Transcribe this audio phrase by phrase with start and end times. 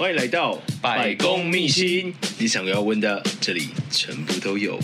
[0.00, 4.80] 欢迎来到百公秘辛，你想要问的，这里全部都有。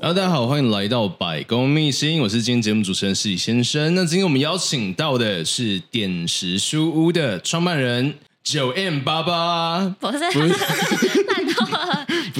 [0.00, 3.94] Hello，大家好，欢迎来到百公秘辛，我是今天节目主持人失礼先生。
[3.94, 9.94] 那今天我们邀请到的是点石书屋的创办人九 M 八八，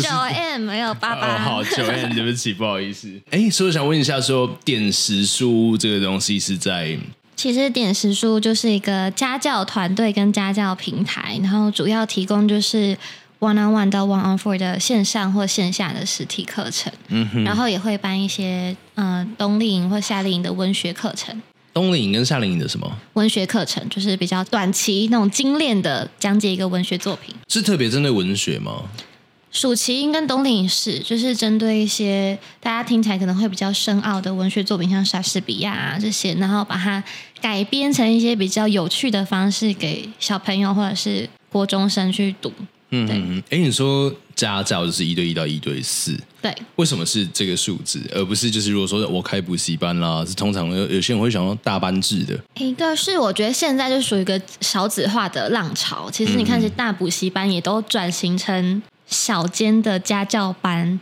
[0.00, 1.35] 了，9m 没有八八。
[1.35, 3.08] 哦，好九 M，对不起，不好意思。
[3.30, 6.96] 哎，所以我想问一下说，说点石书这个东西是在？
[7.36, 12.96] 其实点石书就是一个家教团队跟家教平台，然后主要提供就是。
[13.43, 21.43] One on one 到 One on Four 的线上或线下的实体课程，嗯哼，然后也会办一些呃冬令营或夏令营的文学课程。
[21.75, 22.89] 冬令营跟夏令营的什么？
[23.14, 27.34] 文学课程就是比较短期那种精炼的讲解一个文学作品。
[27.48, 28.84] 是特别针对文学吗？
[29.52, 37.05] 暑期营跟冬令营是，就是针对一些大家听起来可能会比较深奥的文学作品，像莎士比亚啊这些，然后把它
[37.41, 42.50] 改编成一些比较有趣的方式给小朋友或者是国中生去读。
[42.94, 45.81] 嗯嗯，哎，你说家教就是一对一到一对。
[45.83, 52.39] 四，对，为什么是这个数字，而不是就是如果说我开补习班啦，是通常有有些人会想要大班制的。
[52.56, 58.83] 一个是我觉得现在就属于一个少子化的浪潮，其实你看，是大补习班也都转型成
[59.13, 60.99] 小间的家教班，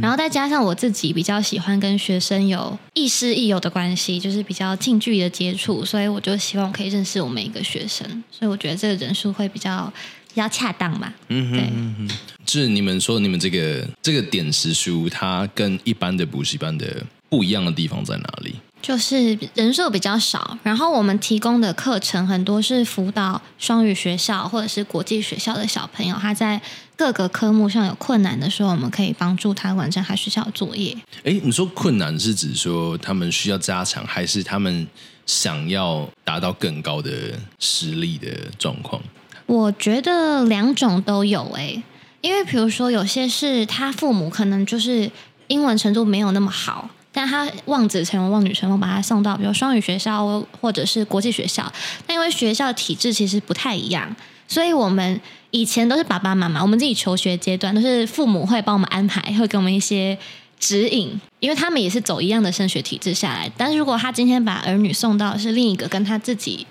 [0.00, 9.92] 然后再加上我自己比较喜欢跟学生有亦师亦友的关系，就是比较近距离的接触，所以我就希望可以认识我每一个学生，所以我觉得这个人数会比较。
[10.34, 11.12] 比较恰当嘛？
[11.28, 18.54] 嗯哼，对，就是你们说你们这个这个点时书，它跟一般的补习班的不一样的地方在哪里？
[18.80, 26.60] 就是人数比较少，然后我们提供的课程很多是辅导双语学校或者是国际学校的小朋友，他在
[26.98, 30.92] 各个科目上有困难的时候，我们可以帮助他完成他学校的作业。
[31.22, 34.84] 哎，你说困难是指说他们需要加强，还是他们
[35.24, 38.28] 想要达到更高的实力的
[38.58, 39.00] 状况？
[39.46, 41.82] 我觉得两种都有哎、欸，
[42.20, 45.08] 因为比如说有些是他父母可能就是
[45.46, 51.72] 英文程度没有那么好，但他望子成龙望女成凤，把他送到比如双语学校或者是国际学校，
[52.08, 54.16] 但因为学校的体制其实不太一样，
[54.48, 55.20] 所以我们
[55.50, 60.18] 以前都是爸爸妈妈，我们自己求学阶段都是父母会帮我们安排，会给我们一些
[60.58, 66.66] 指引，因为他们也是走一样的升学体制下来，但是如果他今天把儿女送到是另一个跟他自己。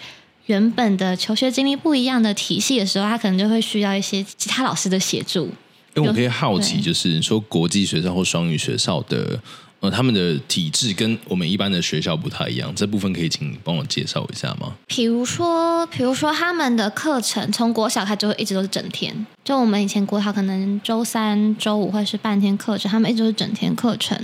[0.45, 5.51] 原本的求学经历不一样的体系的时候，他可能就会需要一些其他老师的协助。
[5.93, 9.37] 因为我可以好奇，就是说国际学校或双语学校的，
[9.79, 14.73] 呃，他们的体制跟我们一般的学校不太一样，这部分可以请你帮我介绍一下吗？
[14.87, 24.17] 比如说，比如说他们的课程从国小开始就一直都是整天，就我们以前国小可能周三、周五会是半天课程，他们一直都是整天课程，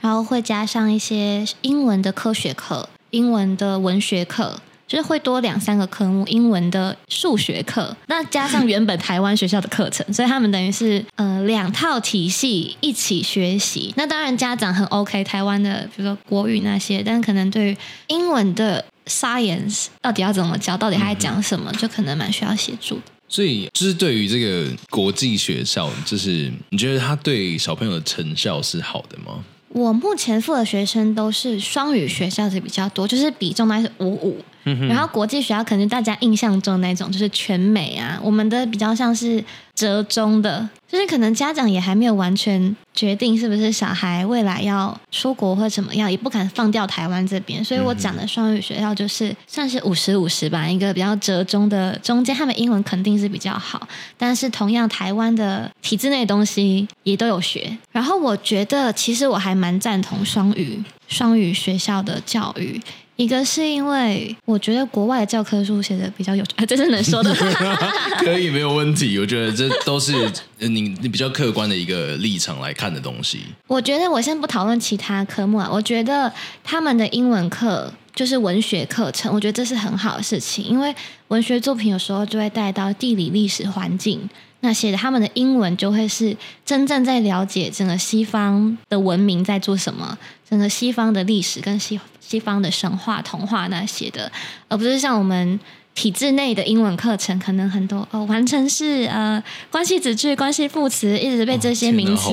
[0.00, 4.60] 然后会加上一些英文的科学课、英文的文学课。
[4.94, 13.92] 就是会多两三个科目，英文的数学课，那加上原本台湾学校的课程，所以他们等于是呃两套体系一起学习。
[13.96, 23.02] 那当然家长很 OK，台湾的比如说国语那些，但可能对于英文的 science 到底要怎么教，到底他在讲什么，就可能蛮需要协助的。
[23.28, 29.42] 所以，就是对于这个国际学校，就是你觉得他对小朋友的成效是好的吗？
[29.70, 34.40] 我目前付的学生都是双语学校是比较多，就是比重大概是五五。
[34.88, 39.42] 然后国际学校可能大家印象中那种就是全美啊，我们的比较像是
[39.74, 53.86] 折中的，就是可能家长也还没有完全决定是不是小孩未来要出国或怎么样，也不敢放掉台湾这边，所以我讲的双语学校就是算是五十五十吧，一个比较折中的中间，他们英文肯定是比较好，
[54.16, 57.76] 但是同样台湾的体制内的东西也都有学。
[57.92, 62.80] 然后我觉得其实我还蛮赞同双语双语学校的教育。
[63.16, 67.32] 一个是因为我觉得国外的教科书写的比较有趣，啊，这是能说的？
[68.18, 69.16] 可以没有问题。
[69.18, 70.12] 我觉得这都是
[70.58, 73.42] 你你比较客观的一个立场来看的东西。
[73.68, 76.32] 我觉得我先不讨论其他科目啊，我觉得
[76.64, 80.92] 他们的英文课就是文学课程，我觉得这是很好的事情，因为
[81.28, 84.28] 文学作品有时候就会带到地理、历史、环境
[84.60, 86.34] 那写的，他们的英文就会是
[86.64, 90.16] 真正在了解整个西方的文明在做什么，
[90.54, 92.00] 整个西方的历史跟西。
[92.26, 94.32] 西方的神话、童话那些的，
[94.68, 95.60] 而不是像我们
[95.94, 99.40] 体制内的英文课程，可能很多哦，完成式呃，
[99.70, 102.32] 关系子句、关系副词，一直被这些名词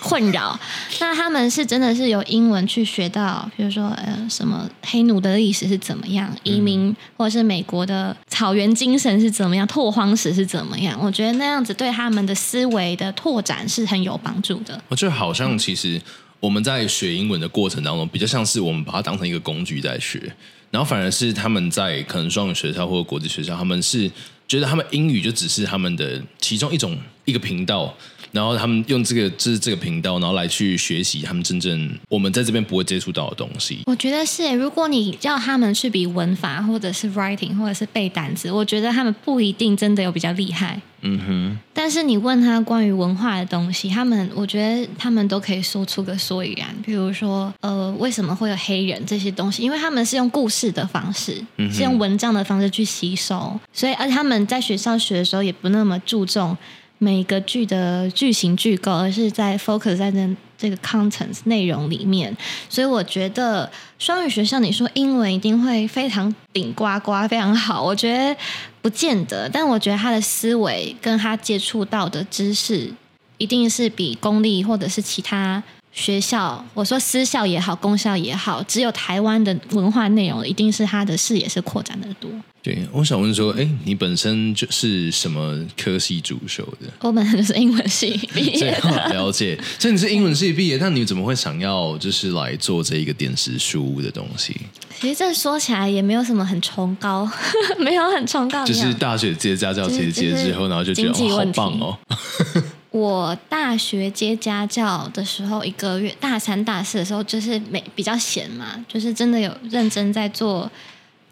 [0.00, 0.48] 困扰。
[0.48, 0.60] 哦、
[1.00, 10.98] 那他们是真的是由英文去学到，比如说呃，什么黑奴的历史是怎么样，移民、嗯、或者是美国的草原精神是怎么样，拓荒史是怎么样？
[10.98, 14.82] 我觉得那样子对他们的思维的拓展是很有帮助的。
[14.88, 16.00] 我觉得好像其实
[16.46, 20.32] 我们在学英文的过程当中，比较像是我们把它当成一个工具在学。
[20.70, 24.08] 然后反而是他们在可能双语学校或者国际学校，他们是
[24.46, 27.94] 觉得他们英语就只是他们的其中一种一个频道，
[28.32, 33.80] 然后他们用这个就是这个频道，然后来去学习他们真正我们在这边不会接触到的东西。
[33.86, 40.80] 我觉得是，如果你叫他们去比文法或者是 writing 或者是背单词，我觉得他们不一定真的有比较厉害。
[41.02, 46.74] 嗯哼，但是你问他关于文化的东西，他们我觉得他们都可以说出个所以然。
[46.84, 49.62] 比如说，呃，为什么会有黑人这些东西？
[49.62, 56.56] 因为他们是用故事的方式，嗯、是用文章的方式去吸收，所以而且他们在学校学的时候也不那么注重
[56.98, 62.36] 每个剧的剧型剧构，而是在 focus 在这这个 contents 内容里面。
[62.68, 67.82] 所以我觉得双语学校，你说英文一定会非常顶呱呱，非常好。
[67.82, 68.36] 我觉得。
[68.82, 72.94] 不见得，但我觉得他的思维跟他接触到的知识，
[73.36, 75.60] 一定是比公立或者是其他
[75.90, 82.30] 学校，我说私校也好，公校也好，只有台湾的文化内容，一定是他的视野是扩展的多。
[82.66, 86.92] 对，我想问说，哎，你本身就是什么科系主修的？
[86.98, 88.76] 我本身就是英文系毕业。
[89.14, 94.56] 了解，所以你是英文系毕业，那你怎么会想要就是来做这一个电子书屋的东西？
[94.98, 97.30] 其实这说起来也没有什么很崇高，
[97.78, 98.66] 没有很崇高。
[98.66, 101.96] 就是大学接家教，其实接之后，然后就觉得哦，好棒哦。
[102.90, 110.68] 我大学接家教的时候，一个月大三、大四的时候，就是没比较闲嘛，就是真的有认真在做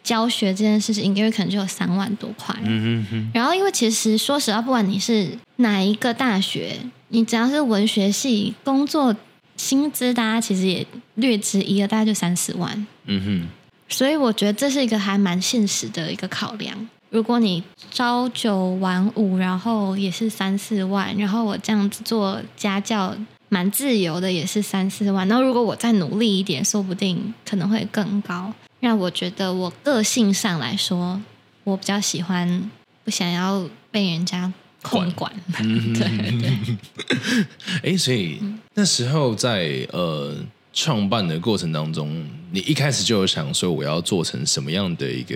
[0.04, 2.54] 教学这件事情，一个月可能就有三万多块。
[2.62, 3.30] 嗯哼哼。
[3.34, 6.78] 然后，因为其实说实话，不管你是哪一个大学，
[7.08, 9.16] 你只要是文学系工作。
[9.56, 10.84] 薪资大家其实也
[11.14, 12.86] 略知一二，大概就三四万。
[13.04, 13.48] 嗯哼，
[13.88, 16.76] 所以我觉得这是一个还蛮现实的一个考量。
[17.10, 17.62] 如果你
[17.92, 23.16] 朝九晚五，然后也是三四万，然后我这样子做家教，
[23.48, 25.26] 蛮自由的，也是三四万。
[25.28, 28.52] 然后如果我再努力一点，说不定可能会更高。
[28.84, 31.20] 让我觉得我个性上来说，
[31.64, 32.70] 我比较喜欢
[33.02, 34.52] 不想要被人家。
[34.82, 36.04] 控管，嗯、对
[36.38, 36.76] 对。
[37.82, 38.38] 哎， 所以
[38.74, 40.36] 那时候在呃
[40.74, 45.34] 创办的过程当中，你一开始就有想说我要做成什么样的一个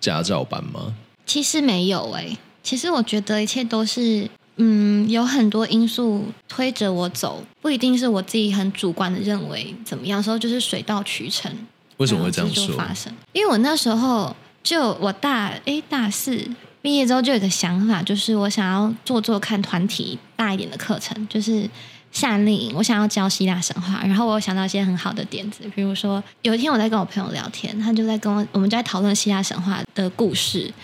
[0.00, 0.94] 家教班吗？
[1.26, 4.26] 其实没有哎、欸，其实我觉得一切都是
[4.56, 11.54] 嗯，有很多因素推着我走，不一定是我自己很主观的认为怎么样，时候就是水到渠成。
[11.98, 12.76] 为什么会这样说？
[12.76, 13.12] 发生？
[13.32, 16.48] 因为我那时候就我大哎大四。
[16.80, 21.70] 毕业之后就有个想法，就是我想要做做看团体大一点的课程，就是
[22.10, 22.74] 夏令营。
[22.74, 30.74] 我想要教希腊神话，然后我有想到一些很好的点子，比如说有一天我在跟我朋友聊天，他就在跟我，我们就在讨论希腊神话的故事。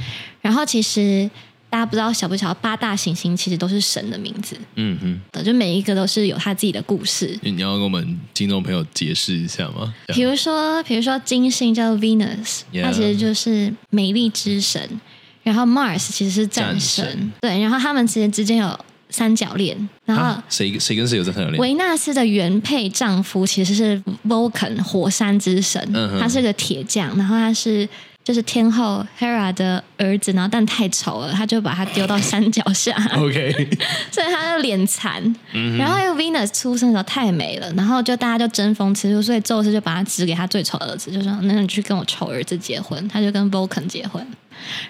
[0.40, 1.28] 然后其实
[1.70, 4.56] 大家不知道晓不晓得，八大行星其实都是神的名字。
[4.76, 4.98] 嗯
[5.32, 7.38] 哼，就每一个都是有他自己的故事。
[7.42, 9.94] 你要跟我们听众朋友解释一下吗？
[10.08, 15.00] 比如说，比如说金星叫做 Venus，它其实就是美丽之神。
[15.44, 18.78] 然后 Mars 其实是战神，战神对，然后他们其实之间有
[19.08, 21.58] 三角恋，然后谁谁跟谁有这三角恋？
[21.58, 27.88] 维纳斯的原配丈夫其实是 Vulcan 火山之神，嗯、他是个铁匠，然后他是
[28.28, 33.50] 就是天后 Hera 的儿子，然后但太丑了，他就把他丢到山脚下，OK，
[34.12, 35.34] 所以他就脸残。
[35.54, 44.22] 嗯、然后又 Venus 出生的时候太美了，然后就大家就争风吃醋，所以宙斯就把他指给他最丑的儿子，就说：“那你去跟我丑儿子结婚。”他就跟 Vulcan 结婚。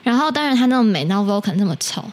[0.03, 2.05] 然后，当然他那么美，然后 Vulcan 那么丑，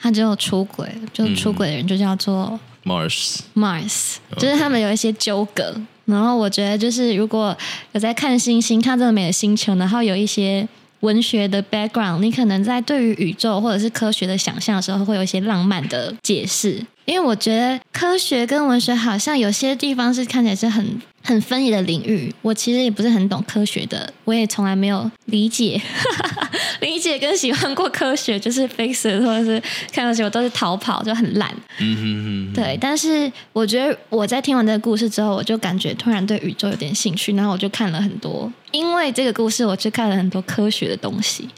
[0.00, 3.38] 他就出轨，就出轨的人就叫做 Mars。
[3.54, 5.76] Mars，就是他们有一些纠葛。
[6.04, 7.56] 然后我觉得，就是如果
[7.92, 10.66] 有在看星星，看这么美的星球，然后有一些
[11.00, 16.84] 文学的 background，你可能在对于宇宙或者是科学的想象的时候，会有一些浪漫的解释。
[17.04, 22.34] 因为我觉得科学跟文学好像有些地方是看起来是很很分野的领域。
[22.42, 25.80] 我其实也不是很懂科学的，我也从来没有理解。
[26.80, 29.62] 理解跟喜欢过科学，就是 fix 或者是
[29.92, 31.48] 看到什么都是逃跑，就很烂。
[31.78, 32.52] 嗯哼哼。
[32.52, 38.52] 对，但是我觉得我在听完这个故事之后，我就感觉突然对宇宙有点兴趣，然后我就看了很多。
[38.72, 41.48] 因为这个故事，我去看了很多科学的东西。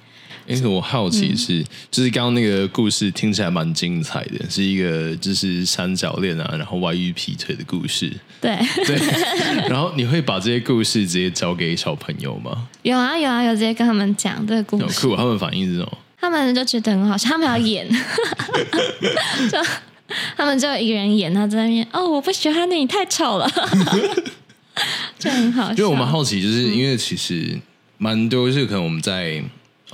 [0.47, 8.13] 因为我好奇是，嗯、就是刚刚那个故事听起来蛮精彩的，是一个就是三角恋啊，然后外遇劈腿的故事。
[8.41, 8.97] 对对，
[9.71, 12.69] 然后你会把这些故事直接交给小朋友吗？
[12.83, 15.07] 有啊有啊有，直接跟他们讲这个故事。
[15.09, 15.99] 酷，他们反应是什么？
[16.21, 17.89] 他们就觉得很好笑，他们要演，
[19.51, 19.59] 就
[20.37, 23.51] 他们就一个人演，他在那边哦，我不喜欢你，你太丑了，
[25.19, 25.77] 就很好笑。
[25.77, 27.59] 因为我们好奇，就是因为其实
[27.97, 29.43] 蛮多是可能我们在。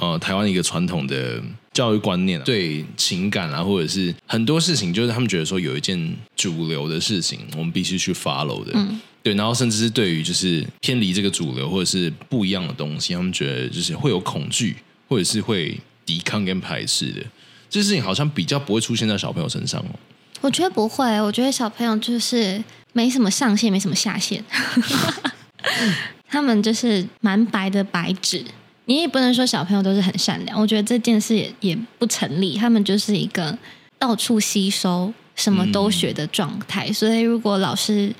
[0.00, 1.38] 呃，台湾一个传统的
[1.74, 14.74] 教育观念，对情感啊，或者是很多事情，就是他们觉得说有一件主流的事情，我们必须去 follow 的，嗯，对，然后甚至是对于就是偏离这个主流或者是不一样的东西，他们觉得就是会有恐惧，
[15.06, 17.20] 或者是会抵抗跟排斥的，
[17.68, 19.98] 这事情好像比较不会出现在小朋友身上哦。
[20.40, 22.64] 我觉得不会，我觉得小朋友就是
[22.94, 24.42] 没什么上限，没什么下限，
[26.26, 28.42] 他们就是蛮白的白纸。
[28.90, 32.56] 你也不能说小朋友都是很善良，我觉得这件事也也不成立。
[32.56, 33.56] 他们就是一个
[34.00, 38.12] 到处吸收、什么都学的状态，嗯、所以如果老师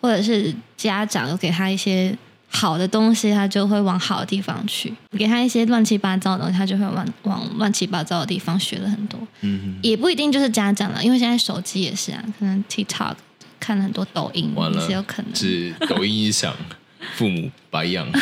[0.00, 2.16] 或者是家长有给他一些
[2.48, 9.20] 好的东西，他就会往好的地方去；给他一些乱七八糟的东西，他就会往往乱七八糟的地方学了很多。
[9.42, 13.16] 嗯哼，也不一定就是家长了，因为现在手机也是啊，可能 TikTok
[13.60, 16.56] 看了很多抖音，也是有可能是抖音一响。
[17.16, 18.06] 父母白养。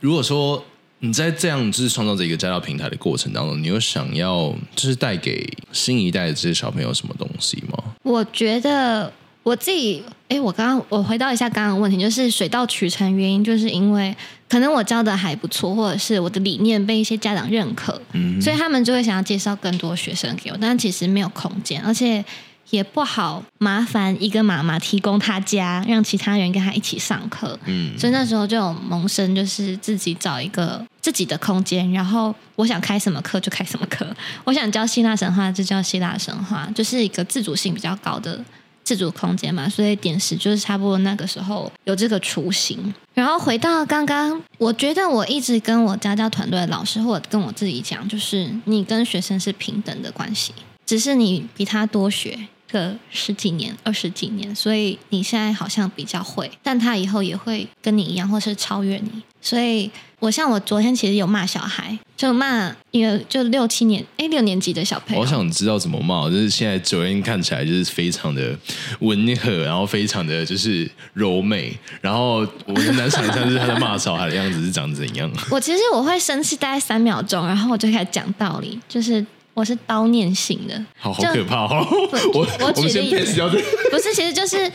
[0.00, 0.64] 如果说
[1.00, 7.76] 你在这样就是创造这一个家教平台的过程当中，你有想要就是带给新一代的这些小朋友什么东西吗？
[8.02, 14.14] 我觉得我自己，哎，我刚刚我回到一下刚刚的问题，就是水到渠成原因，就是因为
[14.48, 22.24] 可能我教的还不错，或者是我的理念被一些家长认可，嗯，所以他们就会想要介绍更多学生给我，但其实没有空间，而且。
[22.72, 27.58] 也不好麻烦一个妈妈提供他家，让其他人跟他一起上课。
[27.66, 34.06] 嗯，所以那时候就有萌生，就是自己找一个自己的空间，然后我想开什么课就开什么课，
[34.44, 38.42] 我想教希腊神话就教希腊神话，就是一个自主性比较高的
[38.82, 39.68] 自主空间嘛。
[39.68, 42.94] 所以点石就是差不多那个时候有这个雏形。
[43.12, 50.54] 然后回到刚刚，我觉得我一直跟我家教团队的老师或者跟我自己讲，就是你跟学生是平等的关系，
[50.86, 52.48] 只是你比他多学。
[52.72, 59.22] 个十几年、二十几年，所以你现在好像比较会，但他以后也会跟你一样，或是超越你。
[59.40, 65.20] 所以，我像我昨天其实有骂小孩，就骂一个就六七年哎六年级的小朋友。
[65.20, 68.56] 我想知道怎么骂，就是现在昨天看起来就是非常的
[69.00, 75.28] 温和，然后非常的就是柔美，然后我很难想象就是他在骂小孩的样子是长怎样。
[75.50, 79.26] 我其实我会生气大概三秒钟，然后我就开始讲道理，就是。
[79.54, 81.86] 我是叨念型的，好好可怕哦！
[82.32, 84.70] 我我举例，不是，其实就是，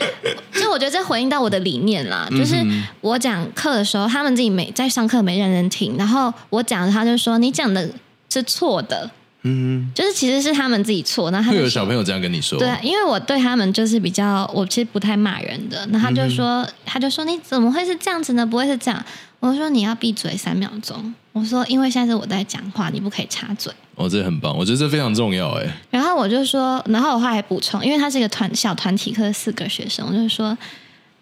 [0.52, 2.28] 就我觉得这回应到我的理念啦。
[2.30, 2.56] 就是
[3.00, 7.90] 我讲课的时候，他们自己没在上课，没认真听，然后我讲，他就说你讲的
[8.32, 9.10] 是错的，
[9.48, 11.30] 嗯，就是其实是他们自己错。
[11.30, 12.58] 那他会有小朋友这样跟你说？
[12.58, 15.86] 对，因为我对他们就是比较，我其实不太骂人的。
[15.86, 18.44] 那他就说，他就说你怎么会是这样子呢？
[18.44, 19.04] 不会是这样？
[19.40, 21.14] 我说你要闭嘴三秒钟。
[21.32, 23.72] 我说因为现在是我在讲话，你不可以插嘴。
[23.94, 25.66] 哦，这很棒，我觉得这非常重要哎。
[25.90, 30.56] 然后我就说，然后我还补充，因为他是一个团小团体课，四个学生，我就说，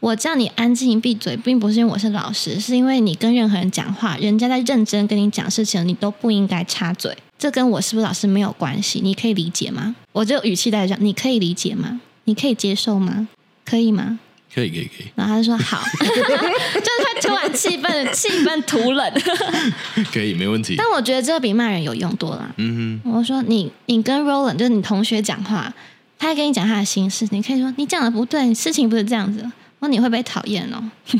[0.00, 7.14] 我叫你安静闭嘴，并不是因为我是老师，是因为你跟任何人讲话，人家在认真跟你讲事情，你都不应该插嘴。
[7.38, 9.94] 这跟我是不是老师没有关系，你可以理解吗？
[10.12, 12.00] 我就语气带着讲，你可以理解吗？
[12.24, 13.28] 你可以接受吗？
[13.64, 14.18] 可以吗？
[14.54, 19.12] 可以可以可以，然后他就说好， 就是他突然气氛气氛突冷，
[20.10, 20.76] 可以没问题。
[20.78, 22.54] 但我觉得这个比骂人有用多了。
[22.56, 25.70] 嗯哼，我说你你跟 Roland 就是你同学讲话，
[26.18, 29.44] 他还跟你讲他的心事，你可以说你讲的不对，事情不是这样子。
[29.78, 30.82] 我说你会被讨厌哦。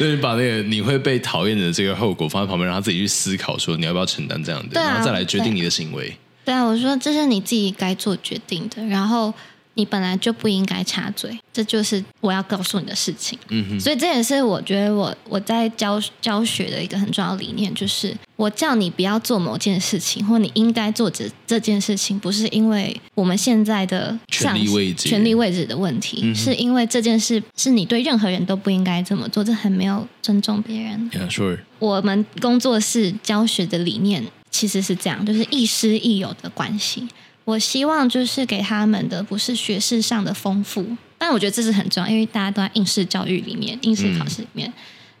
[0.00, 6.16] 那你把那个你会被讨厌的这个后果放在旁边，让他自己去思考，说你要不要承担这样的，啊、然后再来决定你的行为。
[6.44, 9.32] 对啊，我说这是你自己该做决定的，然后。
[9.78, 13.38] 你本来就不应该插嘴，这就是我要告诉你的事情。
[13.48, 31.08] 嗯哼，所以这也是我觉得我我在教教学的一个很重要的理念，就是我叫你不要做某件事情，或你应该做这这件事情，不是因为我们现在的权力位置、权力位置的问题，嗯、是因为这件事是你对任何人都不应该这么做，这很没有尊重别人。
[31.12, 31.60] Yeah, sure.
[31.78, 37.06] 我们工作室教学的理念其实是这样，就是亦师亦友的关系。
[37.48, 40.84] 我希望就是给他们的不是学识上的丰富，
[41.16, 44.68] 但我觉得这是很重要，因为大家都在应试教育里面、应试考试里面。
[44.68, 44.72] 嗯、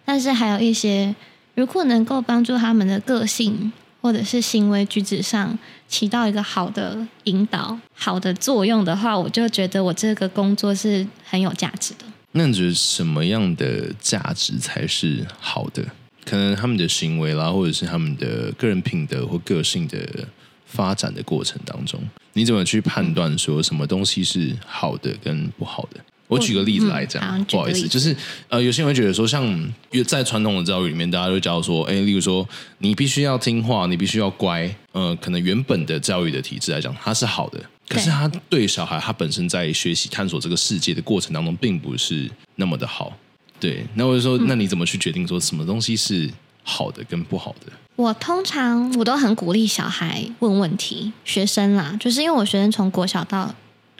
[0.04, 1.14] 但是还有一些，
[1.54, 5.58] 如果能够帮助他们的个性或者是行为举止上
[5.88, 12.04] 起到一个好的引导、好的作用的话，我就觉得我这个工作是很有价值的。
[12.32, 15.82] 那你觉得什么样的价值才是好的？
[16.26, 20.28] 可能他们的行为啦，或者是他们的个人品德或个性的
[20.68, 22.00] 发展的过程当中，
[22.34, 26.00] 你怎么去判断说什么东西是好的跟不好的？
[26.28, 28.14] 我举个例子来讲，嗯、不好意思，就是
[28.48, 29.72] 呃，有些人会觉得说，像
[30.06, 32.46] 在传统的教育里面，大家都教说，哎，例如说，
[32.78, 37.58] 你必须要听话，你必须要乖，呃，可能原本的教育的体制来讲，它是好的，
[37.88, 43.10] 可是他对小孩，他本身在学习探索这个世界的过程当中，并不是那么的好。
[43.58, 46.30] 对，那我就说，那你怎么去决定说什么东西是
[46.62, 47.72] 好的跟不好的？
[47.98, 53.52] 我通常我都很鼓励小孩问问题，学生啦，就是因为我学生从国小到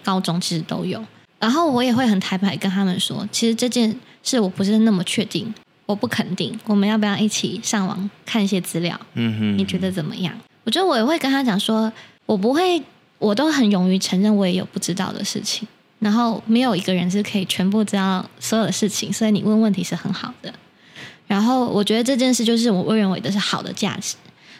[0.05, 1.05] 高中其实都有。
[1.40, 5.52] 然后我也会很坦白跟他们说，其实这件事我不是那么确定，
[5.85, 6.57] 我不肯定。
[6.67, 8.97] 我们要不要一起上网看一些资料？
[9.14, 10.33] 嗯哼，你觉得怎么样？
[10.62, 11.93] 我觉得我也会跟他讲说，
[12.25, 12.81] 我不会，
[13.19, 15.67] 我都很勇于承认我也有不知道的事情。
[15.99, 20.55] 然后没有一个人是可以全部知道所有的事情，所以你问问题是很好的。
[21.28, 24.16] 然后我觉得这件事就是我认为的是好的价值。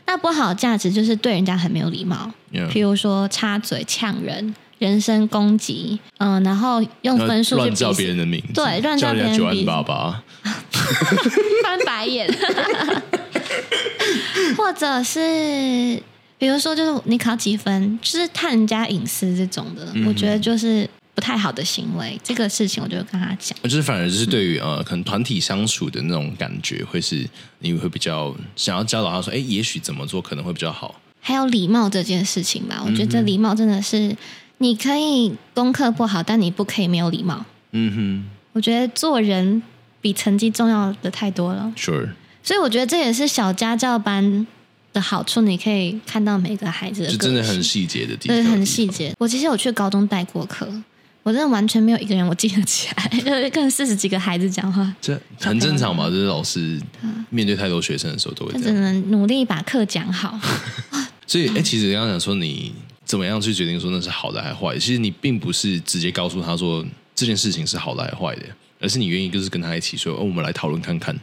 [0.07, 4.55] 那不好的价值就是对人家很没有礼貌.譬如说插嘴呛人。
[4.79, 10.23] 人身攻击，嗯，然后用分数去乱叫别人的名字，对，乱叫别人九万八八，
[11.65, 12.33] 翻白眼，
[14.57, 16.01] 或者是
[16.39, 22.17] 比如说，就是你考几分，就是探人家隐私这种的，嗯、我觉得就是不太好的行为。
[22.23, 31.01] 这个事情，我就跟他讲，就是反而就是对于呃，可能团体相处的那种感觉，会是你会比较想要教导他说，哎，也许怎么做可能会比较好。
[31.21, 34.17] 还有礼貌这件事情吧，我觉得礼貌真的是。
[34.61, 37.45] 你可以功课不好，但你不可以没有礼貌。
[37.71, 39.63] 嗯哼，我觉得做人
[40.01, 41.73] 比成绩重要的太多了。
[41.77, 42.09] Sure。
[42.43, 44.45] 所以我觉得这也是小家教班
[44.93, 48.37] 的好处，你可以看到每个孩子的，就真的很细节的地方。
[48.37, 49.15] 对，很细节。
[49.21, 50.69] 我其实有去高中带过课，
[51.29, 56.07] 我真的完全没有一个人我记得起来， 就是跟四十几个孩子讲话，这很正常嘛。
[56.09, 56.81] 就是老师
[57.29, 60.41] 面对太多学生的时候都会这样，只能努力把课讲好。
[61.29, 62.73] 所以，哎，其实刚刚讲说你。
[63.05, 64.79] 怎么样去决定说那是好的还是坏的？
[64.79, 68.43] 其实你并不是直接告诉他说这件事情是好的还是坏的，
[68.79, 71.19] 而是你愿意就是跟他一起说，哦，我们来讨论看看，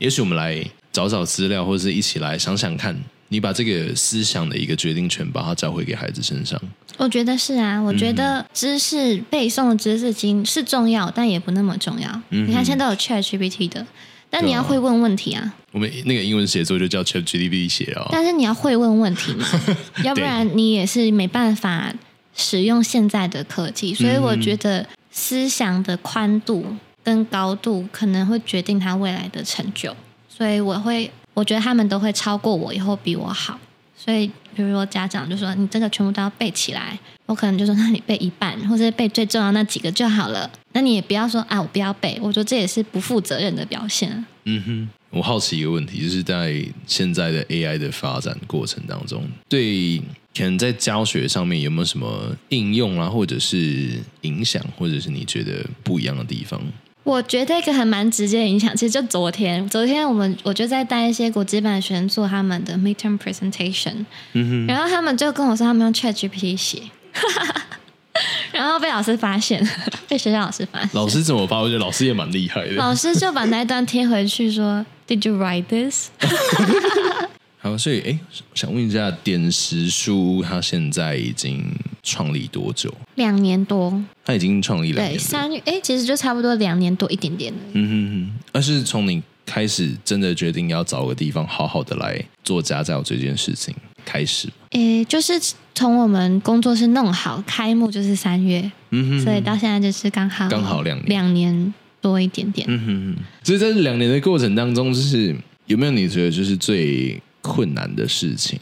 [0.00, 0.60] 也许我们来
[0.92, 6.60] 找找资料，或者是一起来想想看，你把这个思想的一个决定权把它交回给孩子身上。
[6.96, 12.10] 我觉得是啊，我觉得知识背诵的知识经是重要，但也不那么重要。
[12.30, 13.86] 嗯，你看现在都有 ChatGPT 的。
[14.30, 15.40] 但你要会问问题啊！
[15.42, 18.06] 啊我们那个英文写作就叫 ChatGPT 写哦。
[18.12, 19.46] 但是你要会问问题嘛，
[20.04, 21.90] 要不然你也是没办法
[22.36, 23.94] 使用现在的科技。
[23.94, 29.96] 所以我觉得思想的宽度跟高度可能会决定他未来的成就。
[30.28, 33.56] 所以我会，我觉得他们都会超过我，以后比我好。
[33.96, 40.50] 所以，比如说家长就说你这个全部都要背起来，我可能就说那你背一半，或者背最重要那几个就好了。
[40.72, 42.18] 那你也不要说啊，我不要背。
[42.20, 44.24] 我觉得这也是不负责任的表现。
[44.44, 49.98] 嗯哼，我好奇一个问题，就是在现在的 AI 的发展过程当中，对
[50.36, 56.60] 可能在教学上面有没有什么应用啊，或者是影响，或者是你觉得不一样的地方？
[57.08, 66.82] 我觉得一个很蛮直接的影响，其实就昨天，昨天我们我就在带一些国际班的学生做他们的 midterm presentation，嗯哼，然后他们就跟我说他们用 ChatGPT 写。
[68.52, 69.66] 然后被老师发现，
[70.06, 70.90] 被学校老师发现。
[70.92, 71.60] 老师怎么发？
[71.60, 72.72] 我觉得老师也蛮厉害的。
[72.72, 76.08] 老师就把那一段贴回去说：“Did you write this？”
[77.56, 78.18] 好，所以哎，
[78.54, 81.74] 想问一下，点石书他现在已经
[82.08, 82.92] 创立多久？
[83.16, 84.02] 两年多。
[84.24, 85.14] 他已经创立两年。
[85.14, 87.52] 对，三月哎，其实就差不多两年多一点点。
[87.72, 94.48] 嗯哼哼，而是从你开始真的决定要找个地方好好的来做家教这件事情开始。
[94.70, 95.40] 诶，就是
[95.74, 103.16] 从我们工作室弄好开幕就是三月，嗯哼，所以到现在就是刚好刚好两年两年多一点点，嗯哼。
[103.42, 105.34] 所以在这两年的过程当中，就是
[105.66, 108.58] 有没有你觉得就是最困难的事情？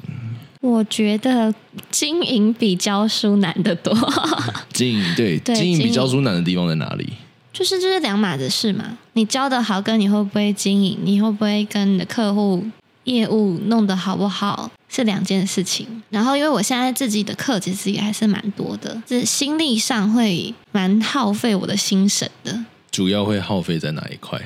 [0.67, 1.55] 我觉得
[1.91, 3.97] 经营比教书难得多。
[4.75, 7.13] 经营对，对经营比教书难的地方在哪里？
[7.53, 8.99] 就是这是两码子事嘛。
[9.13, 12.65] 你教的好，跟你会不会经营，你会不会跟你的客户
[13.05, 14.71] 业务弄得好不好？
[14.89, 22.65] 是两件事情，然后因为我现在自己的课其实也还是蛮多的，就是心力上会蛮耗费我的心神的。
[22.91, 24.39] 主要会耗费在哪一块？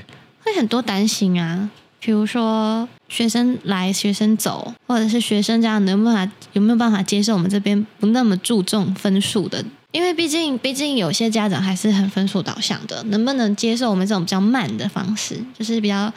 [0.42, 1.70] 会很多担心啊，
[2.00, 9.64] 比如说学生来、学生走，或者是学生这样能不能有没有办法接受我们这边不那么注重分数的？
[9.92, 16.12] 因为毕竟毕竟有些家长还是很分数导向的，能不能接受我们这种比较慢的方式，就是比较。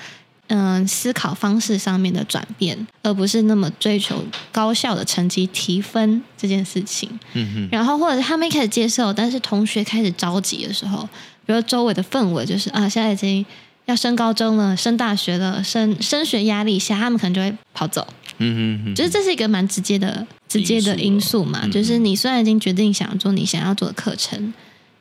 [0.47, 7.09] 嗯，思考方式上面的转变，而不是那么追求高效的成绩提分这件事情。
[7.31, 7.69] 嗯哼。
[7.71, 11.07] 然后，或者是他们一开始接受，但是同学开始着急的时候，
[11.45, 13.43] 比如周围的氛围就是啊，现在已经
[13.85, 18.07] 要升高中了、升大学了、升升学压力下，他们可能就会跑走。
[18.37, 21.67] 嗯嗯，就是这是一个蛮直接的、直接的因素嘛。
[21.67, 24.53] 就是你虽然已经决定想做你想要做的课程，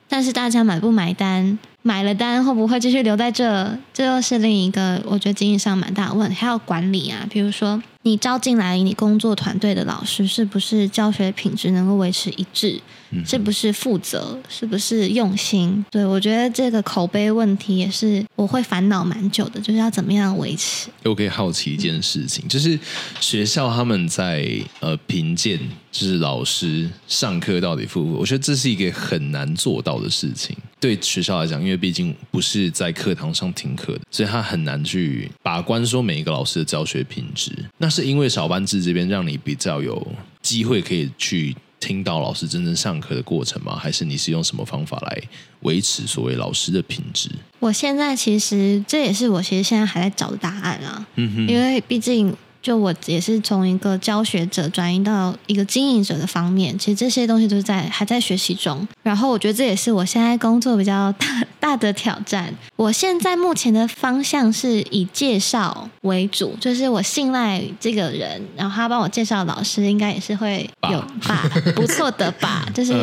[0.09, 1.59] 但是大家买不买单？
[1.85, 3.77] 买了单会不会继续留在这？
[3.93, 6.37] 这又是另一个我觉得经营上蛮大的问题。
[6.37, 12.81] 还有管理啊，比如说你招进来你工作团队的老师，是不是教学品质能够维持一致？
[13.27, 14.39] 是不是负责？
[14.49, 15.85] 是不是用心？
[15.91, 20.89] 对，我觉得这个口碑问题也是我会烦恼蛮久的，就是要怎么样维持。
[21.05, 22.79] 我可以好奇一件事情，就是
[23.21, 24.47] 学校他们在
[24.81, 25.59] 呃评鉴，
[25.91, 28.19] 就是老师上课到底负不符？
[28.19, 30.57] 我觉得这是一个很难做到的事情。
[30.81, 37.53] 对学校来讲，因为毕竟不是在课堂上听课的，所以他很难去把关说每一个老师的教学品质。
[37.79, 40.05] 那是因为小班制这边让你比较有
[40.41, 41.55] 机会可以去。
[41.83, 43.75] 听到老师真正上课的过程吗？
[43.77, 45.23] 还是你是用什么方法来
[45.63, 47.29] 维持所谓老师的品质？
[47.59, 52.33] 我现在其实这也是我其实现在还在找的答案啊，嗯哼，因为毕竟。
[52.63, 58.87] 就我也是从一个教学者转移到一个经营者的方面，其实这些东西都是在还在学习中。
[59.03, 61.27] 然后我觉得这也是我现在工作比较大
[61.59, 62.55] 大的挑战。
[62.77, 72.65] 我现在目前的方向是以介绍为主，就是我信赖这个人，然后他帮我介绍老师，应该也是会有 吧不错的吧。
[72.73, 72.95] 就是，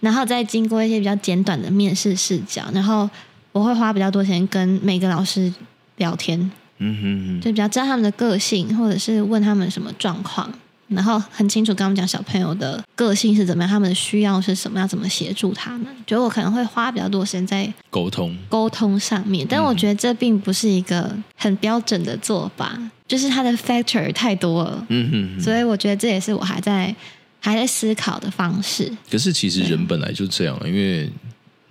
[0.00, 3.08] 然后再经过一些比较简短的面试视角，然后
[3.52, 5.52] 我会花比较多钱跟每个老师
[5.96, 6.50] 聊天。
[6.78, 10.52] 嗯哼哼，就比较知道他们的个性，或者是问他们什么状况，
[10.88, 15.86] 然后很清楚跟他们讲小朋友的个性是怎么样，他们的需要是什么，要怎么协助他们。
[16.06, 24.86] 觉得我可能会花比较多时间在 沟通沟通上面，但我觉得这并不是一个很标准的做法，就是它的 factor 太多了。
[24.88, 26.94] 嗯哼哼，所以我觉得这也是我还在
[27.40, 28.90] 还在思考的方式。
[29.10, 31.10] 可是其实人本来就这样，因为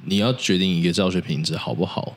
[0.06, 2.14] 你要决定一个教学品质好不好。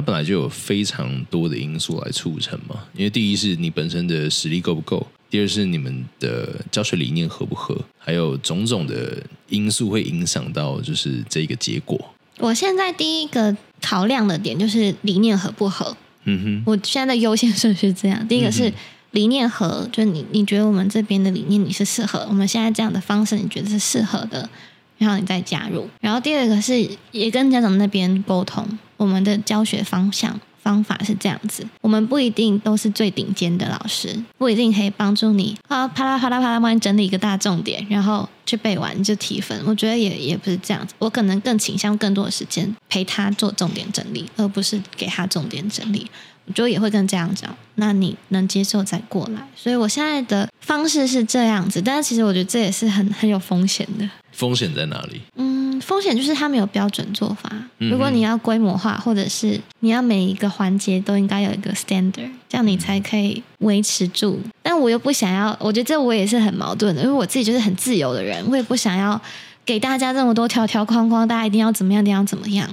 [0.00, 12.02] 它本来就有非常多的因素来促成嘛，因为第一是你本身的实力够不够，第二是你们的教学理念合不合，还有种种的因素会影响到就是这个结果。
[12.38, 15.94] 我现在第一个考量的点就是理念合不合。
[16.24, 18.72] 嗯哼，我现在的优先顺序是这样，第一个是
[19.10, 24.48] 理念合，就是你你觉得我们这边的理念你是适合，我们现在这样的方式你觉得是适合的。
[24.96, 28.66] 然后你再加入，然后第二个是也跟家长那边沟通，
[29.00, 39.58] 我们的教学方向方法是这样子，我们不一定都是最顶尖的老师，不一定可以帮助你啊啪啦啪啦啪啦帮你整理一个大重点，然后去背完就提分。
[39.64, 46.06] 我觉得也也不是这样子，我可能更倾向更多的时间陪他做重点整理，而不是给他重点整理。
[46.44, 49.48] 我觉得也会跟这样讲，那你能接受再过来。
[49.56, 54.08] 所以我现在的方式是这样子，但是其实我觉得这也是很很有风险的。
[54.40, 55.20] 风险在哪里？
[55.36, 57.52] 嗯，风险就是它没有标准做法。
[57.76, 64.40] 如果你要规模化，或者是你要每一个环节都应该有一个 standard，这样你才可以维持住。
[64.62, 69.20] 但我又不想要，我觉得这我也是很矛盾的，因为我自己就是很自由的人，我也不想要
[69.66, 72.66] 给大家这么多条条框框，大家一定要怎么样，一定要怎么样。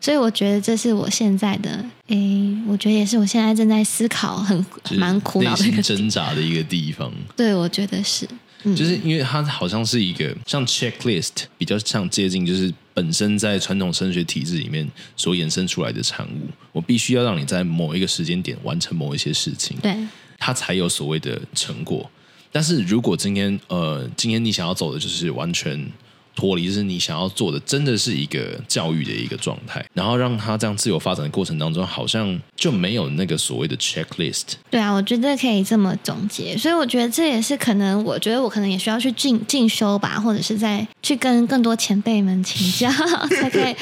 [0.00, 7.12] 所以我觉得这是我现在的，诶，我觉得也是我现在正在思考很蛮苦恼的一个挣扎的一个地方。
[7.36, 8.26] 对，我觉得是。
[8.64, 16.48] 就是因为它好像是一个像 checklist，比较像接近就是本身在传统升学体制里面所衍生出来的产物。
[16.72, 19.94] 我必须要让你在某一个时间点完成某一些事情，对，
[20.38, 22.10] 它才有所谓的成果。
[22.50, 25.90] 但是如果今天呃，今天你想要走的就是完全。
[26.34, 34.52] 脱离就是你想要做的，真的是一个教育的一个状态，然后让他这样自由发展的过程当中，好像就没有那个所谓的 checklist。
[34.70, 42.88] 对啊，我觉得可以这么总结，所以我觉得这也是可能，我觉得我可能也需要去进进修吧，或者是再去跟更多前辈们请教，
[43.36, 43.74] 才可以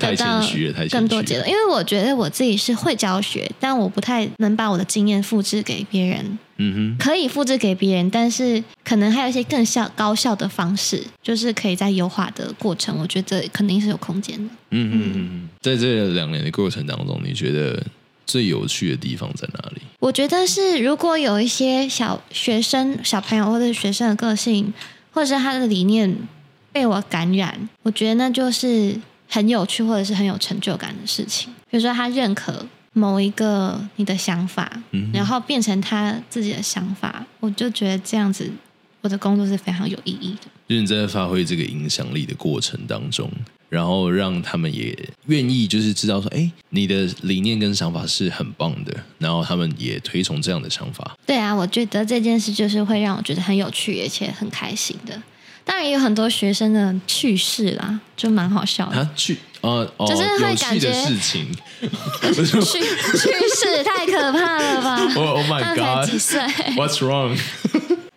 [0.00, 0.42] 得到
[0.90, 1.48] 更多结论。
[1.48, 6.36] 因为我觉得我自己是会教学，但我不太能把我的经验复制给别人。
[6.56, 14.54] 嗯哼，可以复制给别人，但是可能还有一些更效高效的方式，就是可以在优化的过程，我觉得肯定是有空间的。
[14.70, 17.84] 嗯嗯嗯，在这两年的过程当中，你觉得
[18.26, 19.82] 最有趣的地方在哪里？
[20.00, 24.72] 我觉得是如果有一些小学生、小朋友或者学生的个性，
[25.12, 26.16] 或者是他的理念
[26.72, 31.52] 被我感染，我觉得那就是很有趣或者是很有成就感的事情。
[31.70, 32.66] 比如说他认可。
[32.96, 38.48] 某一个你的想法，嗯、然后变成他自己的想法，我就觉得这样子，
[39.00, 40.48] 我的工作是非常有意义的。
[40.68, 43.28] 就是你在发挥这个影响力的过程当中，
[43.74, 51.16] 然后让他们也愿意，就是知道说，哎，你的理念跟想法是很棒的，然后他们也推崇这样的想法。
[51.26, 55.20] 对啊，我觉得这件事就是会让我觉得很有趣，而且很开心的。
[55.64, 58.94] 当然也有很多学生的趣事啦，就蛮好笑的。
[58.94, 59.38] 他去。
[59.62, 64.96] 呃，哦、就是会感觉事情， 趣趣事太可怕了吧？
[65.16, 66.10] Oh my god！
[66.10, 66.38] 几岁
[66.76, 67.34] ？What's wrong？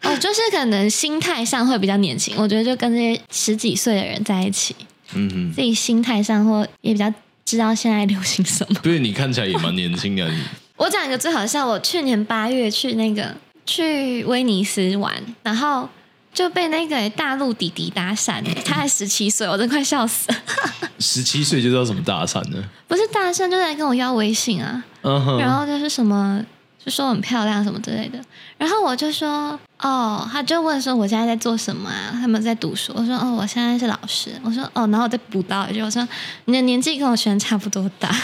[0.04, 4.76] 哦，就是可能心态上会比较年轻，我觉得就跟这些十几岁的人在一起，
[5.14, 7.12] 嗯哼，自己心态上或也比较
[7.46, 8.80] 知道现在流行什么。
[8.82, 10.30] 对，你看起来也蛮年轻的。
[10.78, 15.90] 我讲一个最好笑，我去年八月去那个去威尼斯玩，然后。
[16.34, 20.38] 就被那个大陆弟弟搭讪，他才十七岁，我真快笑死了。
[21.00, 22.64] 十七岁就知道什么搭讪呢？
[22.88, 24.84] 不是搭讪，就在跟我要微信啊。
[25.02, 25.40] Uh huh.
[25.40, 26.46] 然后就是什么，
[26.88, 28.18] 就说很漂亮什么之类的。
[28.58, 32.12] 然后我就说，哦，他就问说我现在在做什么啊？
[32.14, 32.94] 他们在读书。
[32.96, 34.30] 我说，哦，我现在是老师。
[34.42, 36.08] 我说，哦，然后我再补刀一句，我说
[36.46, 38.10] 你的年纪跟我学生差不多大。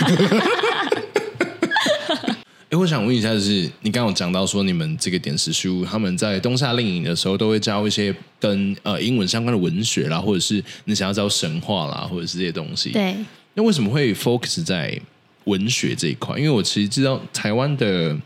[2.69, 12.91] 哎，我想问一下，就是你刚刚有讲到说，你们这个点拾书，他们在冬夏令营的时候都会教一些跟呃英文相关的文学啦，或者是你想要教神话啦，或者是这些东西。
[12.91, 13.13] 对。
[13.55, 14.97] 那为什么会 focus 在
[15.43, 16.37] 文学这一块？
[16.37, 18.17] 因为我其实知道台湾的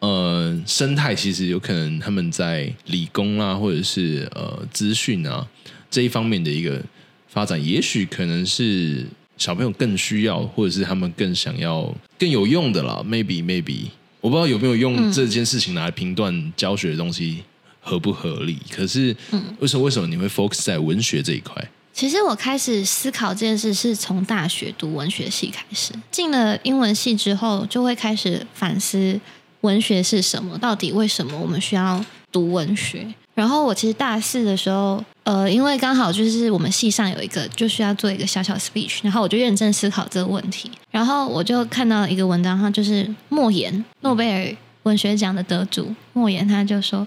[0.00, 5.46] 呃生态，其实有可能他们在理工啊，或者是呃资讯啊
[5.90, 6.82] 这一方面的一个
[7.28, 9.06] 发展，也许可能是。
[9.38, 13.02] 小朋友更需要，或者是他们更想要更有用的啦。
[13.04, 13.88] Maybe, maybe，
[14.22, 17.42] 我不知道有没有用这件事情来评断教学的东西
[17.80, 18.56] 合不合理。
[18.70, 19.14] 可是，
[19.58, 21.62] 为什么为什么你会 focus 在文学这一块？
[21.92, 25.92] 其实我开始思考这件事是从大学读文学系开始。
[26.10, 29.20] 进了英文系之后，就会开始反思
[29.62, 33.06] 文学是什么，到底为什么我们需要读文学？
[33.34, 40.70] 然后我其实大四的时候，呃，因为刚好就是我们系上有一个就需要做一个小小 speech，然后我就认真思考这个问题。
[40.90, 47.06] 然后我就看到一个文章，它就是莫言，诺贝尔文学奖的得主莫言，他就说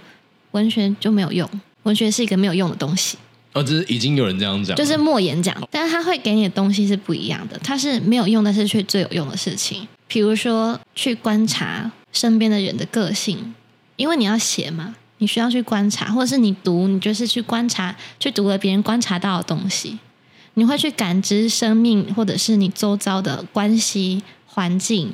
[0.52, 1.50] 文学就没有用，
[1.84, 3.18] 文学是一个没有用的东西。
[3.54, 9.88] 哦，这是已经有人这样讲，就是莫言讲，但是他会给你的东西是不一样的，它是没有用，但是却最有用的事情。
[10.08, 13.54] 比如说去观察身边的人的个性，
[13.96, 14.96] 因为你要写嘛。
[15.22, 20.00] 你需要去观察，或者是你读，你就是去观察，去读了别人观察到的东西，
[20.54, 25.12] 你会去感知生命，或者是你周遭的关系环境，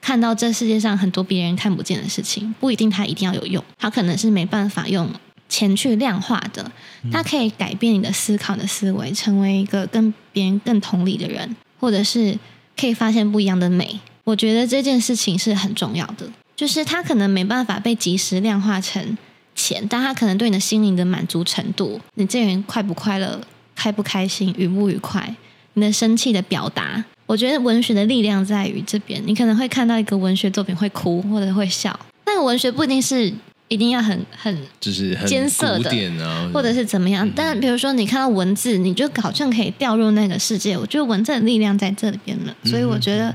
[0.00, 5.10] 看到这世界上很多别人看不见的事情，不一定它一定要有用，它可能是没办法用
[5.48, 6.70] 钱去量化的，
[7.10, 12.38] 它可以改变你的思考的思维，成为一个跟别人更同理的人，或者是
[12.78, 13.98] 可以发现不一样的美。
[14.24, 19.16] 我觉得这件事情是很重要的，就是它可能没办法被及时量化成。
[19.52, 23.38] 钱，但它可能对你的心灵的满足程度，你这个人快不快乐，
[23.74, 25.34] 开不开心，愉不愉快，
[25.74, 29.20] 你的生气的表达，我觉得文学的力量在于这边。
[29.26, 33.30] 你可能会看到一个文学作品会哭或者会笑，那个文学不一定是
[33.68, 35.90] 一定要很很就是很艰涩的，
[36.24, 37.26] 啊、或者是怎么样。
[37.26, 40.78] 嗯、但比如说你看到文字，你就好像可以掉入那个世界。
[40.78, 43.34] 我觉得文字的力量在这里边了，所以我觉得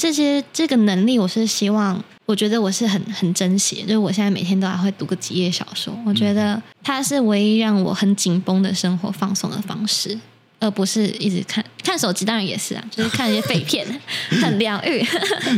[0.00, 2.02] 这些这个能力，我是希望。
[2.24, 5.92] 我觉得我是很很珍惜，就是我现在每天都还会读个几页小说。
[6.06, 10.18] 我觉得它是唯一让我很紧绷的生活放松的方式，
[10.58, 12.24] 而不是一直看看手机。
[12.24, 13.86] 当然也是啊，就是看一些废片，
[14.40, 15.04] 很疗愈。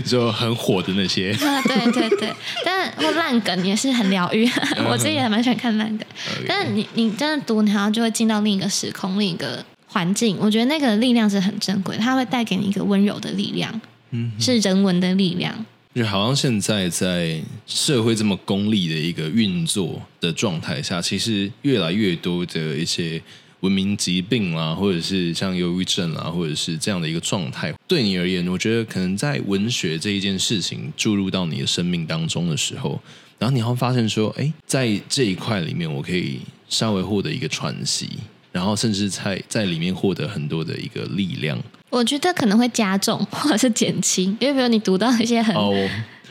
[0.05, 1.31] 就很火的那些。
[1.47, 4.51] 啊，对对对，但或烂梗也是很疗愈。
[4.91, 6.05] 我自己也蛮喜欢看烂梗。
[6.49, 10.37] 但是你你真的读，然后就会进到另一个时空、另一个环境。
[10.41, 13.79] 我觉得那个力量是很珍贵，它会带给你一个温柔的力量，
[14.13, 15.67] 嗯，是人文的力量。
[15.95, 23.21] 就好像现在在社会这么功利的一个运作的状态下，其实越来越多的一些
[23.61, 32.99] 文明疾病啊，或者是像忧郁症啊，或者是这样的一个状态，对你而言，我觉得可能在文学这一件事情注入到你的生命当中的时候，
[33.39, 38.09] 然后你会发现说，哎，在这一块里面，我可以稍微获得一个喘息，
[38.53, 41.59] 然后甚至在在里面获得很多的一个力量。
[41.91, 45.75] 我觉得可能会加重或者是减轻，因为比如你读到一些很哦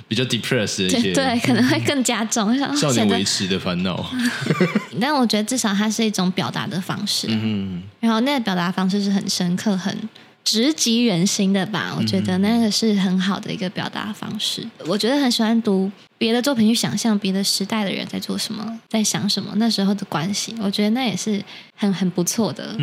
[0.08, 2.58] 比较 depressed 的一些，对，可能会更加重。
[2.76, 4.12] 少年维持的烦恼。
[5.00, 9.96] 但我觉得至少它是一种表达的方式，嗯，然后那个表达方式是很深刻、很
[10.44, 11.96] 直击人心的吧？
[11.98, 14.68] 我觉得那个是很好的一个表达方式。
[14.86, 20.56] 我觉得很喜欢读别的作品，去想象别的时代的人在做什么，在想什么，那时候的关系。
[20.60, 21.44] 我觉得那也是
[21.76, 22.78] 很很不错的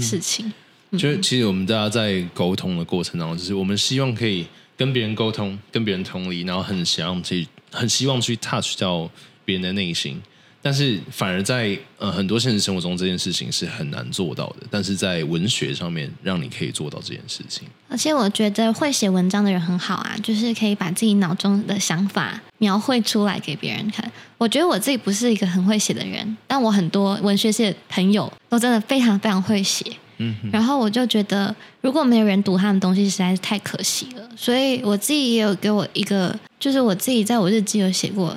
[0.00, 0.46] 事情。
[0.46, 0.52] 嗯
[0.98, 4.46] 就其实我们大家在沟通的过程当中，就是我们希望可以
[4.76, 9.10] 跟别人沟通，跟别人同理，然后很想去，很希望去 touch 到
[9.44, 10.22] 别人的内心。
[10.64, 14.66] 但是反而在呃很多现实生活中，这件事情是很难做到的。
[14.70, 17.68] 但是在文学上面，让你可以做到这件事情。
[17.90, 24.10] 而且我觉得会写文章的人很好啊，就是可以把自己脑中的想法描绘出来给别人看。
[24.38, 29.84] 我觉得我自己不是一个很会写的人，但我很多文学系的朋友都真的非常非常会写。
[30.16, 34.26] 嗯，然后我就觉得如果没有人读他们东西，实在是太可惜了。
[34.34, 38.36] 所以我自己也有给我一个，就是我自己在我日记有写过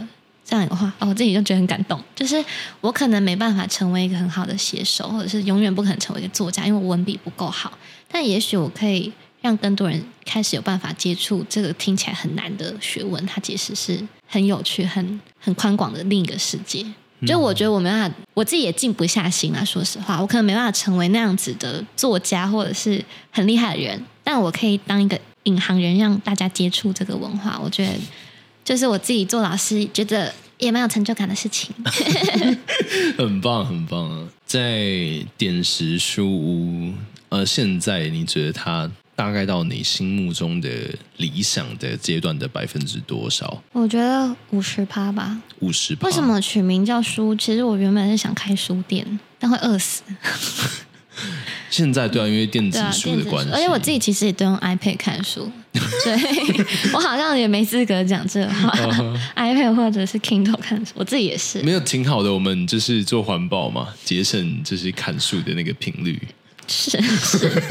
[0.49, 2.01] 这样的话，哦，我自己就觉得很感动。
[2.15, 2.41] 就是
[2.79, 7.77] 我可能没办法成为一个很好的写手，或者是永远不可能成为一个作家，因为我文笔不够好。
[8.07, 16.85] 但也许我可以让更多人开始有办法接触这个听起来很难的学问，它其实是很有趣、很很宽广的另一个世界。
[17.25, 19.65] 就我觉得我没办法，我自己也静不下心啊。
[19.65, 27.59] 说实话，我可能没办法成为那样子的作家，或者是很厉害的人，但我可以当一个引航人，让大家接触这个文化。
[27.61, 27.93] 我觉得，
[28.67, 31.73] 就是我自己做老师，觉得也蛮有成就感的事情。
[33.17, 34.27] 很棒，很棒啊！
[34.45, 34.83] 在
[35.37, 36.93] 点石书屋，
[37.29, 38.91] 呃，现在你觉得它？
[39.15, 40.69] 大概到你心目中的
[41.15, 43.63] 理想的阶段的百分之多少？
[43.71, 45.41] 我觉得五十趴吧。
[45.59, 46.05] 五十趴。
[46.05, 47.33] 为什么取名叫书？
[47.35, 50.03] 其实我原本是想开书店，但会饿死。
[51.71, 55.51] 现在对啊，因为电子书的关系，而且我自己其实也都用 iPad 看书，
[56.03, 58.71] 所以我好像也没资格讲这话。
[59.35, 61.61] iPad 或者是 Kindle 看书，我自己也是。
[61.61, 66.19] 没有挺好的，我们就是做环保嘛，节省就是看书的那个频率。
[66.69, 67.63] 是是，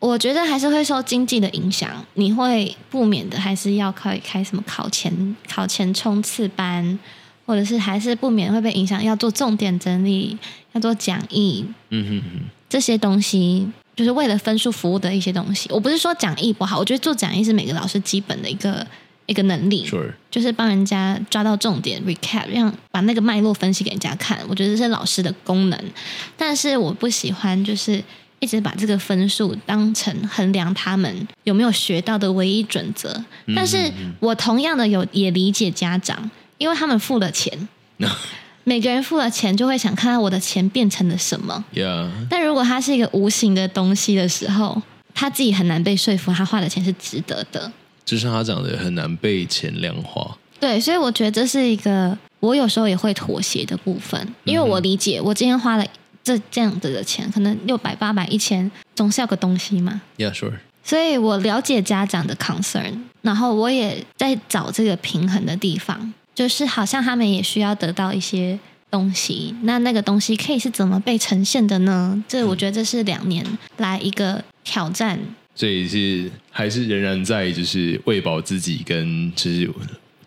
[0.00, 6.98] 我觉得还是会受经济的影响，你会不免的还是要开开什么考前考前冲刺班，
[7.46, 10.36] 或者是还是不免会被影响，要做重点整理，
[10.72, 13.68] 要做讲义，嗯哼哼，这些东西
[14.00, 15.68] 就是为了分数服务的一些东西。
[15.70, 18.86] 我不是说讲义不好，我觉得做讲义是每个老师基本的一个。
[19.26, 20.12] 一个能力，Sure.
[20.28, 24.36] 就是帮人家抓到重点，recap，让把那个脉络分析给人家看。
[24.48, 25.80] 我觉得这是老师的功能，
[26.36, 28.02] 但是我不喜欢就是
[28.40, 33.24] 一直把这个分数当成衡量他们有没有学到的唯一准则。
[33.54, 37.68] 但是我同样的有也理解家长，因为他们付了钱，
[38.64, 41.64] 每个人付了钱就会想看到我的钱变成了什么。
[41.74, 42.08] Yeah.
[42.28, 44.80] 但如果它是一个无形的东西的时候，
[45.14, 47.70] 他自己很难被说服，他花的钱是值得的。
[48.04, 50.36] 就像他讲的，很难被钱量化。
[50.58, 55.86] 对，所以我觉得这是一个我有时候也会妥协的部分，因为我理解，我今天花了
[56.22, 60.02] 这这样子的钱，可能六百、八百、一千，总是要个东西嘛。
[60.18, 60.52] Yeah, sure.
[60.84, 68.58] 所以我了解家长的 concern，然后我也在找这个平衡的地方，就是好像他们也需要得到一些
[68.90, 72.22] 东西，那那个东西可以是怎么被呈现的呢？
[72.26, 73.44] 这我觉得这是两年
[73.76, 75.18] 来一个挑战。
[75.54, 79.70] 所以是还是仍然在就是喂饱自己跟就是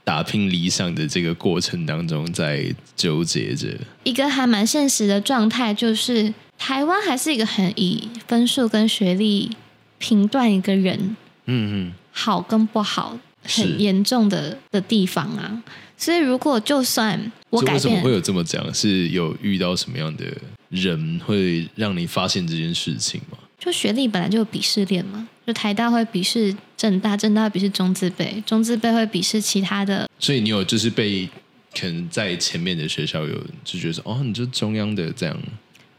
[0.04, 2.64] 打拼理想的这个过程当中在
[2.96, 3.70] 纠结着。
[4.04, 9.50] 一个还蛮现实的状态就是台湾还是一个很以分数跟学历
[9.98, 15.64] 评断一个人，嗯嗯，好跟不好很严重的的地方啊。
[16.04, 18.74] 所以如果就算我改变，为什么会有这么讲？
[18.74, 20.26] 是有遇到什么样的
[20.68, 23.38] 人会让你发现这件事情吗？
[23.58, 30.10] 就学历本来就有鄙视链嘛，就台大会鄙视政大，政大会鄙视中字辈，中字辈会鄙视其他的。
[30.20, 31.30] 所以你有就是被
[31.74, 35.38] 可能在前面的学校有就觉得说哦，你就中央的这样。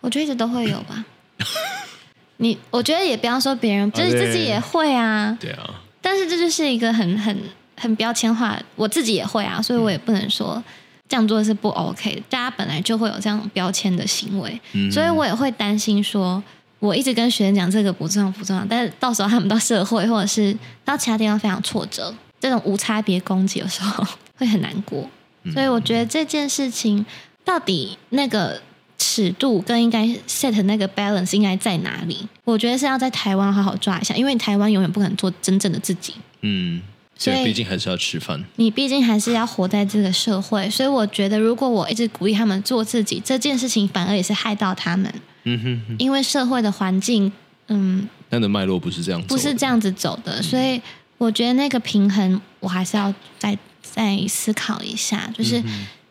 [0.02, 1.02] 我觉得一直都会有吧。
[2.36, 5.34] 你我觉得也不要说别人，就是自己也会啊。
[5.40, 5.82] 对啊。
[6.02, 7.34] 但是这就是一个很很
[7.76, 10.62] 很标签化，我自己也会啊，所以我也不能说
[11.08, 12.22] 这样做是不 OK。
[12.28, 16.42] 大家本来就会有这样标签的行为，嗯、所以我也会担心说。
[16.80, 24.04] 我一直跟学生讲这个不重要不重要，但是到时候他们到社会或者是到其他地方非常挫折，这种无差别攻击的时候
[24.36, 25.08] 会很难过。
[25.50, 27.06] 所以我觉得这件事情
[27.42, 28.60] 到底那个
[28.98, 32.28] 尺度跟应该 set 那个 balance 应该在哪里？
[32.44, 36.12] 我觉得是要在台湾好好抓一下，因为台湾永远不可能做真正的自己。
[36.42, 36.82] 嗯，
[37.16, 38.42] 所以毕竟还是要吃饭。
[38.56, 45.12] 你毕竟还是要活在这个社会，所以我觉得如果我一直鼓励他们做自己，这件事情反而也是害到他们。
[45.44, 47.30] 嗯哼，哼，因为社会的环境，
[47.68, 50.80] 嗯，那的脉络不是这样，不是这样子走的，所以
[51.18, 55.62] 我觉得那个平衡，我还是要再再思考一下，就是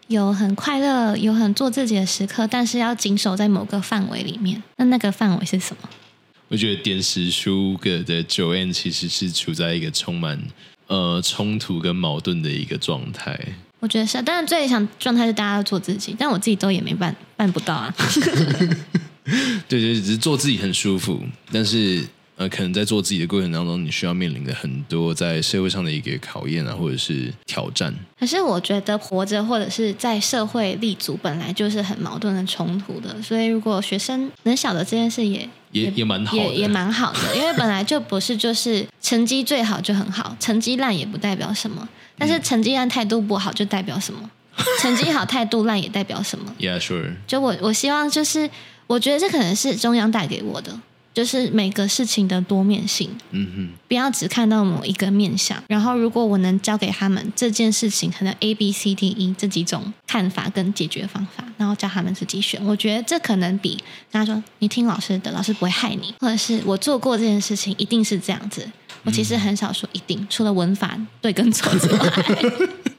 [0.07, 4.61] 有很快乐、有很做自己的时刻，但是要谨守在某个范围里面。
[4.77, 5.89] 那那个范围是什么？
[6.49, 10.39] 我觉得点石书个的 Joanne 其实是处在一个充满
[10.87, 13.39] 呃冲突跟矛盾的一个状态。
[13.79, 17.93] 我觉得是，当然最理想状态是大家都做自己，但我自己都也没办办不到啊。
[19.67, 22.03] 对 对，只是做自己很舒服，但是
[22.35, 27.93] 呃，可能在做自己的过程当中，你需要面临的很多在社会上的一个考验啊，或者是挑战。
[28.19, 33.21] 可是我觉得活着或者是在社会立足，本来就是很矛盾的冲突的。
[33.21, 44.29] 所以如果学生能晓得这件事也，也也也蛮好的，也也蛮好的，因为本来就不是就是成绩最好就很好，成绩烂也不代表什么，但是成绩烂态度不好就代表什么？
[44.81, 47.13] 成绩好态度烂也代表什么？Yeah, sure.
[47.27, 48.49] 就我我希望就是。
[48.85, 50.77] 我觉得这可能是中央带给我的。
[51.13, 55.61] 就是每个事情的多面性，嗯哼，不要只看到某一个面相。
[55.67, 62.59] 然后，如果我能教给他们这件事情，可能 A、B、C、D、E 这几种看法跟解决方法，然后教他们自己选。
[62.65, 63.75] 我觉得这可能比
[64.11, 68.67] 跟他说你听老师的，老师不会害你，或者是我做过这件事情一定是这样子。
[69.03, 72.09] 我其实很少说一定，除了文法对跟错之外。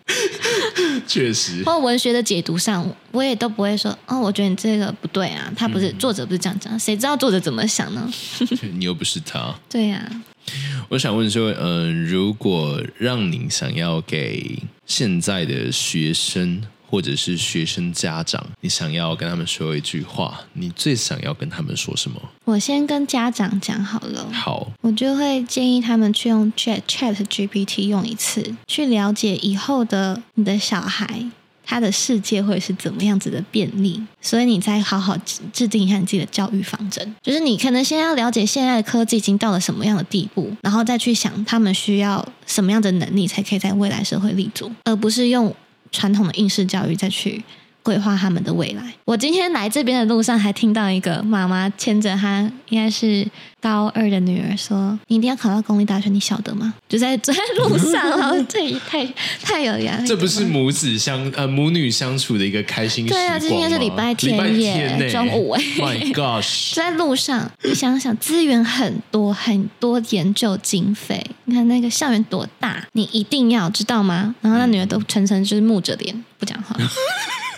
[1.08, 8.10] 确实，或文学的解读上，我也都不会说哦，我觉得你这个不对啊，他不是、嗯、作者不是这样讲，谁知道作者怎么想呢？
[8.78, 9.54] 你又不是他。
[9.68, 10.10] 对呀、啊，
[10.88, 16.62] 我想问说，嗯、呃，如果让你想要给现在的学生。
[16.88, 22.20] 或者是学生家长，你想要跟他们说一句话，你最想要跟他们说什么？
[22.44, 24.28] 我先跟家长讲好了。
[24.32, 31.24] 好，我就会建议他们去用 Chat Chat GPT 用一次，去了解以后的你的小孩，
[31.64, 34.00] 他的世界会是怎么样子的便利。
[34.20, 35.16] 所以你再好好
[35.52, 45.54] 制定一下你自己的教育方针，就是你可能先要了解现在的科技已经到了什么样的地步，然后再去想他们需要什么样的能力才可以在未来社会立足，而不是用。
[45.94, 47.42] 传统的应试教育再去
[47.84, 48.82] 规划他们的未来。
[49.04, 53.24] 我今天来这边的路上，还听到一个妈妈牵着她应该是
[53.60, 59.06] 高二的女儿说：“你一定要考到公立大学，你晓得吗？” 就在走在路上，然后这也太
[59.42, 60.06] 太有压力。
[60.08, 63.06] 这不是母子相呃母女相处的一个开心？
[63.06, 65.62] 对啊，今天是礼拜天耶，中午哎。
[65.78, 66.72] My gosh！
[66.74, 74.34] 在路上，你想想，资源很多很多，研究经费，你看那个校园多大，你一定要知道吗？
[74.40, 76.74] 然后那女儿都全程就是木着脸不讲话。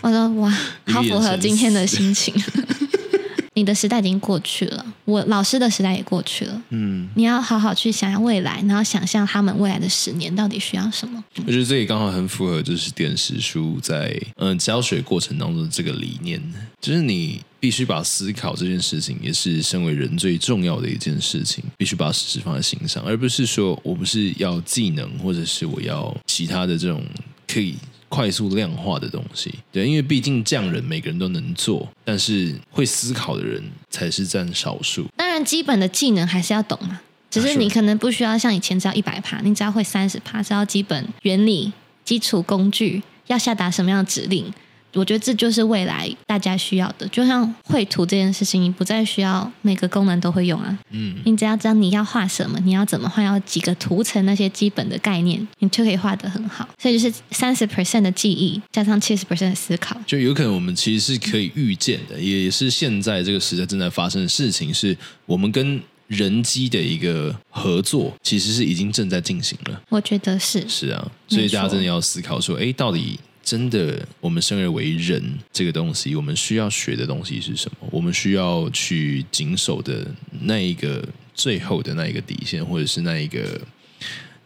[0.07, 0.49] 我说哇，
[0.87, 2.33] 好符合今天的心情。
[3.55, 6.63] 你的时代已经过去了，我老师的时代也过去了。
[6.69, 11.25] 嗯，你要好好去想想未来，然后想象他们未来的十年到底需要什么。
[11.47, 16.41] 我觉得这也刚好很符合，就是点拾书在嗯、呃、教学过程当中的这个理念，
[16.83, 27.03] 就是你必须把思考这件事情，也是身为人最重要的一件事情，必须把事实放在心上，而不是说我不是要技能，或者是我要其他的这种
[27.49, 27.75] 可以。
[28.17, 35.05] 快速量化的东西，对，因为毕竟匠人每个人都能做，但是会思考的人才是占少数。
[35.15, 36.99] 当然，基本的技能还是要懂嘛，
[37.31, 41.71] 只是你可能不需要像以前只要一百趴，你只要会三十趴，只要基本原理、
[42.07, 44.51] 基础工具，要下达什么样的指令。
[44.95, 50.79] 我觉得这就是未来大家需要的，就像绘图这件事情，你不再需要每个功能都会用啊。
[50.91, 56.67] 嗯，你只要知道你要画什么，你要怎么画，要几个图层那些基本的概念，你就可以画得很好。
[56.79, 69.83] 所以就是三十 percent 的记忆加上七十 percent 的思考，就有可能我们其实是可以预见的，也是现在这个时代正在发生的事情，是我们跟人机的一个合作，其实是已经正在进行了。
[69.91, 73.19] 我觉得是是啊，所以大家真的要思考说，哎，到底。
[73.47, 75.23] 真的，我们生而为人
[75.53, 77.87] 这个东西，我们需要学的东西是什么？
[77.93, 80.05] 我们需要去谨守的
[80.41, 81.01] 那一个
[81.33, 83.61] 最后的那一个底线，或者是那一个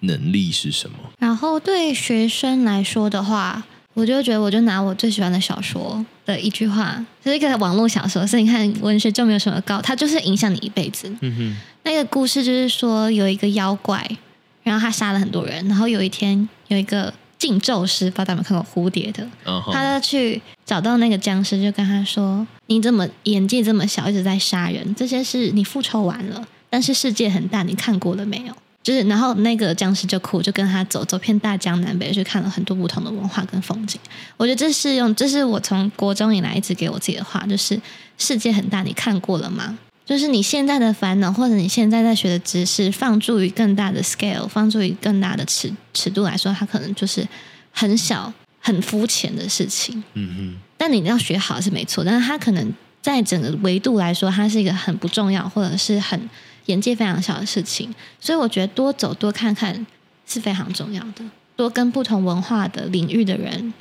[0.01, 0.99] 能力是什么？
[1.19, 11.11] 然后对学生来说的话，我就觉得，我就拿我最喜欢的小说的一句话，就是一个网络小说，所以你看文学就没有什么高，它就是影响你一辈子。
[11.23, 14.07] 嗯哼，那个故事就是说有一个妖怪，
[14.63, 17.15] 然后他杀了很多人，然后有一天有一个。
[17.41, 19.73] 禁咒师，不知道有没有看过蝴蝶的，uh huh.
[19.73, 34.01] 他就去找到那个僵尸，就跟他说：“你怎么眼界这么小，一直在杀人，这些事你复仇完了，但是世界很大，你看过了没有？”就是，然后那个僵尸就哭，就跟他走走遍大江南北，去看了很多不同的文化跟风景。
[34.37, 37.81] 我觉得这是用，这是我从国中以来一直给我自己的话，就是
[38.17, 39.79] 世界很大，你看过了吗？
[40.11, 47.25] 就是你现在的烦恼，或者你现在在学的知识，放诸于更大的 scale，放诸于更大的尺尺度来说，它可能就是
[47.71, 50.03] 很小、很肤浅的事情。
[50.15, 50.59] 嗯哼。
[50.77, 56.21] 但你要学好是没错，但是它可能在整个维度来说，它是一个很不重要，或者是很
[56.67, 57.95] 眼界非常小的事情。
[58.19, 59.87] 所以我觉得多走多看看
[60.27, 63.73] 是非常重要的，多跟不同文化的领域的人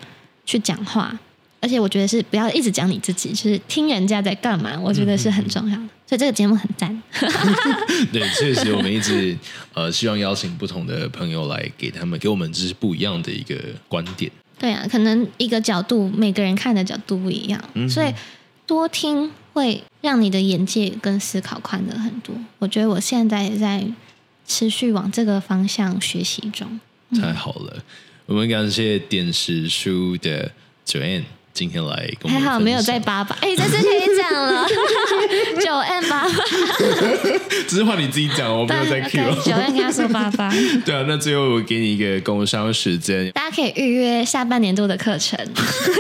[0.46, 1.18] 去讲话。
[1.62, 5.84] 而且我觉得是不要一直讲你自己，就是听人家在干嘛，我觉得是很重要的。
[6.08, 7.04] 所以这个节目很赞。
[8.12, 9.38] 对，确实我们一直
[9.74, 13.56] 呃希望邀请不同的朋友来给他们给我们就是不一样的一个
[13.88, 14.32] 观点。
[14.58, 18.12] 对啊，可能一个角度每个人看的角度不一样，嗯、所以
[18.66, 22.36] 多听会让你的眼界跟思考宽了很多。
[22.58, 23.86] 我觉得我现在也在
[24.48, 26.80] 持续往这个方向学习中。
[27.22, 27.84] 太好了，嗯、
[28.28, 30.52] 我们感谢点拾书的
[30.86, 31.24] Joanne。
[31.60, 34.66] 今天来跟我们还好没有在八八，哎，这次可以讲了，
[35.62, 36.34] 九 N 八八，
[37.68, 39.20] 只是换你自己讲，我没有在 Q。
[39.44, 40.50] 九 N 跟他说八八，
[40.86, 45.38] 对啊，那最后我给你一个工商时间，大家可以预约下半年度的课程。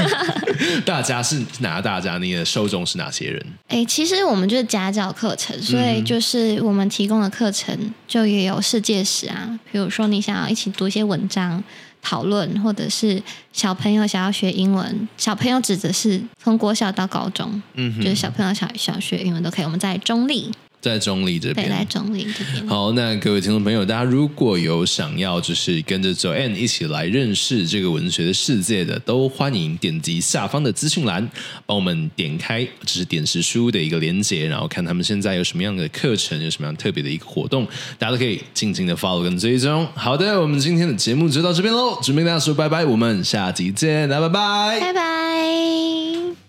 [0.86, 2.18] 大家是哪大家？
[2.20, 3.45] 你的受众是哪些人？
[3.68, 11.62] 哎，其实我们就是家教课程，所以就是我们提供的课程就也有世界史啊，比如说你想要一起读一些文章。
[12.02, 13.22] 讨论，或者是
[13.52, 19.66] 小朋友想要学英文，小朋友指的是从国小到高中，嗯哼，就是小朋友想想学英文都可以。
[19.66, 20.52] 我们在中坜。
[20.82, 22.67] 在中立这边，在中坜这边。
[22.67, 31.30] 好，那各位听众朋友，大家如果有想要就是跟着 Joanne 一起来认识这个文学的世界的，都欢迎点击下方的资讯栏，
[31.65, 37.67] 帮我们点开就是点石书的一个连接，然后看他们现在有什么样的课程，有什么样特别的一个活动，
[37.97, 39.86] 大家都可以静静的 follow 跟追踪。
[39.95, 46.49] 好的，我们今天的节目就到这边喽，准备跟大家说拜拜，我们下集见，来拜拜，拜拜。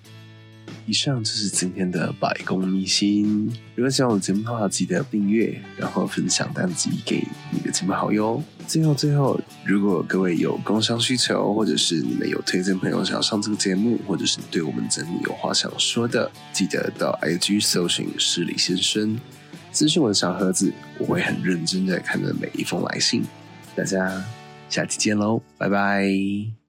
[0.91, 3.47] 以上就是今天的百工秘辛。
[3.77, 8.43] 如果喜欢我的节目的话，记得订阅，然后分享单集给你的亲朋好友。
[8.67, 19.17] 最后，最后，如果各位有工商需求，或者是你们有推荐朋友想要上这个节目，或者是对我们节目有话想说的，记得到 IG 搜寻失礼先生，
[19.73, 23.23] 咨询我的小盒子，我会很认真的看着每一封来信。
[23.77, 24.25] 大家
[24.69, 26.60] 下期见喽，拜拜。